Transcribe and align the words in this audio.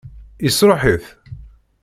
Yesṛuḥ-it? 0.45 1.05